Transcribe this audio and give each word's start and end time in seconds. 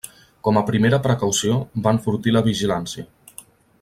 Com 0.45 0.57
a 0.61 0.63
primera 0.69 0.99
precaució, 1.03 1.59
va 1.89 1.93
enfortir 1.99 2.35
la 2.35 2.43
vigilància. 2.49 3.07